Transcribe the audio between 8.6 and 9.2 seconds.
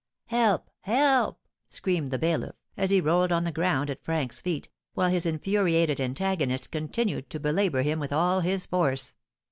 force.